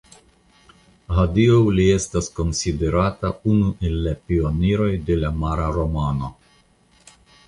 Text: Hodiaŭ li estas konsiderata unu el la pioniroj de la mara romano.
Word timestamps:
Hodiaŭ 1.17 1.57
li 1.79 1.83
estas 1.97 2.29
konsiderata 2.39 3.31
unu 3.55 3.67
el 3.89 3.99
la 4.07 4.13
pioniroj 4.31 4.87
de 5.11 5.19
la 5.25 5.31
mara 5.45 5.69
romano. 5.77 6.31